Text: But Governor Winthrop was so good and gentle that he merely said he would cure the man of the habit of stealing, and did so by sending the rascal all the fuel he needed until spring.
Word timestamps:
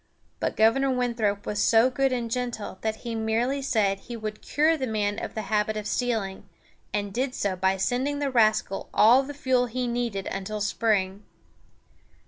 But 0.39 0.55
Governor 0.57 0.89
Winthrop 0.89 1.45
was 1.45 1.61
so 1.61 1.91
good 1.91 2.11
and 2.11 2.31
gentle 2.31 2.79
that 2.81 3.01
he 3.05 3.13
merely 3.13 3.61
said 3.61 3.99
he 3.99 4.17
would 4.17 4.41
cure 4.41 4.75
the 4.75 4.87
man 4.87 5.23
of 5.23 5.35
the 5.35 5.43
habit 5.43 5.77
of 5.77 5.85
stealing, 5.85 6.49
and 6.91 7.13
did 7.13 7.35
so 7.35 7.55
by 7.55 7.77
sending 7.77 8.17
the 8.17 8.31
rascal 8.31 8.89
all 8.95 9.21
the 9.21 9.35
fuel 9.35 9.67
he 9.67 9.85
needed 9.85 10.25
until 10.25 10.59
spring. 10.59 11.21